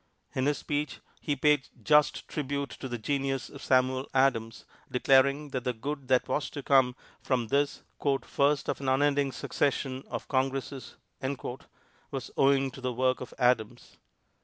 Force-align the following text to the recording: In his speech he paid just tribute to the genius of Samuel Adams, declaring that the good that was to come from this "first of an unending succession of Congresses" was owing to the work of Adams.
In 0.33 0.47
his 0.47 0.57
speech 0.57 0.99
he 1.19 1.35
paid 1.35 1.67
just 1.83 2.27
tribute 2.27 2.71
to 2.71 2.89
the 2.89 2.97
genius 2.97 3.49
of 3.49 3.61
Samuel 3.61 4.09
Adams, 4.15 4.65
declaring 4.89 5.49
that 5.49 5.63
the 5.63 5.73
good 5.73 6.07
that 6.07 6.27
was 6.27 6.49
to 6.49 6.63
come 6.63 6.95
from 7.21 7.49
this 7.49 7.83
"first 8.25 8.67
of 8.67 8.81
an 8.81 8.89
unending 8.89 9.31
succession 9.31 10.01
of 10.07 10.27
Congresses" 10.27 10.95
was 12.09 12.31
owing 12.35 12.71
to 12.71 12.81
the 12.81 12.91
work 12.93 13.21
of 13.21 13.31
Adams. 13.37 13.97